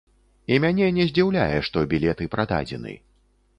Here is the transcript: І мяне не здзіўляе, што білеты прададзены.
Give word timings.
І 0.55 0.55
мяне 0.63 0.87
не 0.95 1.05
здзіўляе, 1.11 1.59
што 1.69 1.85
білеты 1.93 2.31
прададзены. 2.35 2.99